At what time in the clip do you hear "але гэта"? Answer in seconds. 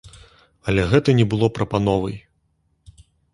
0.71-1.15